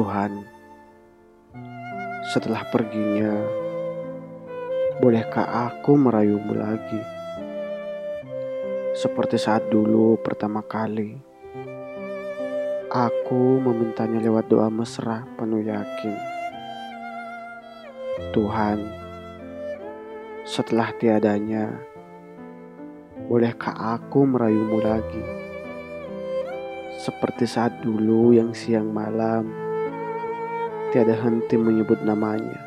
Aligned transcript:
Tuhan, 0.00 0.32
setelah 2.32 2.64
perginya, 2.72 3.36
bolehkah 4.96 5.68
aku 5.68 5.92
merayumu 5.92 6.56
lagi? 6.56 7.04
Seperti 8.96 9.36
saat 9.36 9.68
dulu 9.68 10.16
pertama 10.24 10.64
kali, 10.64 11.20
aku 12.88 13.60
memintanya 13.60 14.24
lewat 14.24 14.48
doa 14.48 14.72
mesra 14.72 15.28
penuh 15.36 15.60
yakin. 15.68 16.16
Tuhan, 18.32 18.80
setelah 20.48 20.96
tiadanya, 20.96 21.76
bolehkah 23.28 24.00
aku 24.00 24.24
merayumu 24.24 24.80
lagi? 24.80 25.24
Seperti 26.96 27.44
saat 27.44 27.84
dulu 27.84 28.32
yang 28.32 28.56
siang 28.56 28.88
malam, 28.88 29.68
tiada 30.90 31.14
henti 31.14 31.54
menyebut 31.54 32.02
namanya. 32.02 32.58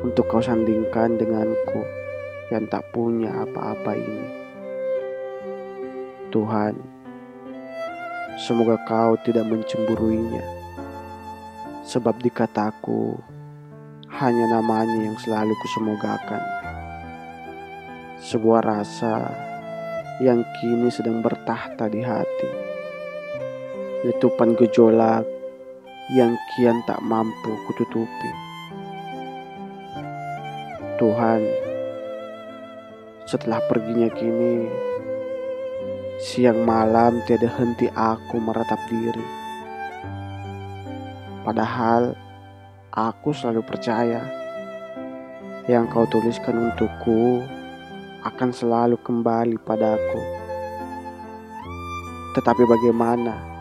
Untuk 0.00 0.32
kau 0.32 0.40
sandingkan 0.40 1.20
denganku 1.20 1.84
yang 2.48 2.64
tak 2.72 2.88
punya 2.88 3.44
apa-apa 3.44 3.92
ini. 4.00 4.28
Tuhan, 6.32 6.72
semoga 8.40 8.80
kau 8.88 9.12
tidak 9.20 9.44
mencemburuinya. 9.44 10.40
Sebab 11.84 12.16
di 12.24 12.32
kataku, 12.32 13.20
hanya 14.08 14.56
namanya 14.56 15.04
yang 15.04 15.16
selalu 15.20 15.52
kusemogakan. 15.60 16.40
Sebuah 18.24 18.64
rasa 18.64 19.28
yang 20.24 20.48
kini 20.60 20.88
sedang 20.88 21.20
bertahta 21.20 21.92
di 21.92 22.00
hati. 22.00 22.50
Letupan 24.08 24.56
gejolak 24.56 25.39
yang 26.10 26.34
kian 26.50 26.82
tak 26.90 26.98
mampu 27.06 27.54
kututupi. 27.70 28.30
Tuhan, 30.98 31.40
setelah 33.30 33.62
perginya 33.70 34.10
kini, 34.10 34.66
siang 36.18 36.66
malam 36.66 37.22
tiada 37.24 37.46
henti 37.46 37.86
aku 37.94 38.42
meratap 38.42 38.76
diri. 38.90 39.22
Padahal 41.46 42.18
aku 42.90 43.30
selalu 43.30 43.62
percaya 43.62 44.20
yang 45.70 45.86
kau 45.88 46.04
tuliskan 46.10 46.58
untukku 46.58 47.46
akan 48.26 48.50
selalu 48.50 48.98
kembali 49.00 49.56
padaku. 49.62 50.22
Tetapi 52.34 52.62
bagaimana 52.66 53.59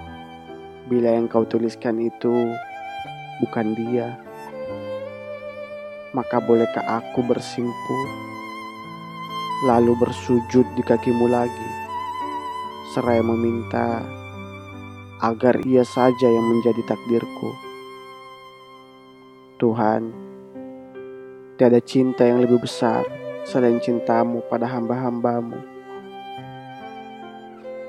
bila 0.90 1.14
yang 1.14 1.30
kau 1.30 1.46
tuliskan 1.46 2.02
itu 2.02 2.50
bukan 3.46 3.78
dia? 3.78 4.18
Maka 6.18 6.42
bolehkah 6.42 6.82
aku 6.82 7.22
bersimpu 7.22 7.98
lalu 9.70 9.94
bersujud 10.02 10.66
di 10.74 10.82
kakimu 10.82 11.30
lagi 11.30 11.70
seraya 12.90 13.22
meminta 13.22 14.02
agar 15.22 15.62
ia 15.62 15.86
saja 15.86 16.26
yang 16.26 16.48
menjadi 16.50 16.82
takdirku. 16.90 17.52
Tuhan, 19.62 20.10
tiada 21.60 21.78
cinta 21.86 22.26
yang 22.26 22.42
lebih 22.42 22.66
besar 22.66 23.06
selain 23.46 23.78
cintamu 23.78 24.42
pada 24.50 24.66
hamba-hambamu. 24.66 25.60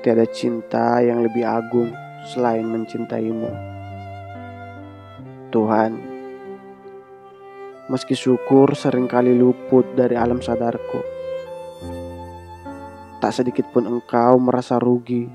Tiada 0.05 0.27
cinta 0.29 1.01
yang 1.01 1.25
lebih 1.25 1.47
agung 1.47 2.10
selain 2.29 2.65
mencintaimu. 2.67 3.49
Tuhan, 5.49 5.91
meski 7.89 8.13
syukur 8.13 8.77
sering 8.77 9.09
kali 9.09 9.33
luput 9.33 9.83
dari 9.97 10.13
alam 10.13 10.39
sadarku, 10.39 11.01
tak 13.17 13.33
sedikit 13.33 13.69
pun 13.73 13.89
engkau 13.89 14.37
merasa 14.37 14.77
rugi 14.77 15.27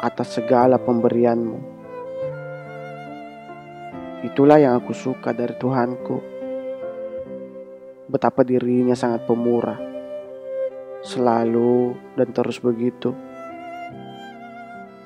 atas 0.00 0.36
segala 0.36 0.76
pemberianmu. 0.76 1.76
Itulah 4.24 4.58
yang 4.58 4.80
aku 4.80 4.90
suka 4.90 5.30
dari 5.30 5.54
Tuhanku 5.54 6.36
betapa 8.06 8.46
dirinya 8.46 8.94
sangat 8.94 9.26
pemurah. 9.26 9.78
Selalu 11.02 11.94
dan 12.18 12.30
terus 12.30 12.58
begitu. 12.62 13.14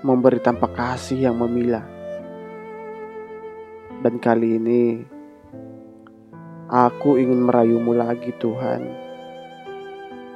Memberi 0.01 0.41
tanpa 0.41 0.73
kasih 0.73 1.29
yang 1.29 1.37
memilah. 1.37 1.85
Dan 4.01 4.17
kali 4.17 4.57
ini 4.57 5.05
aku 6.73 7.21
ingin 7.21 7.45
merayumu 7.45 7.93
lagi 7.93 8.33
Tuhan. 8.41 8.81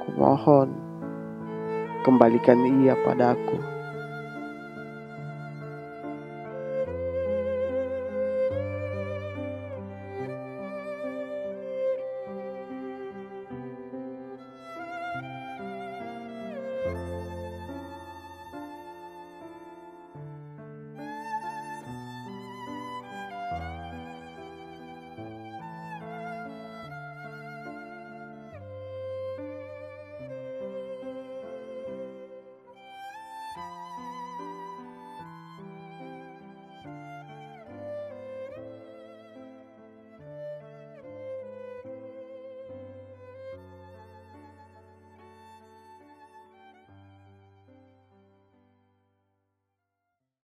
Kumohon 0.05 0.69
kembalikan 2.05 2.61
ia 2.61 2.93
padaku. 3.01 3.74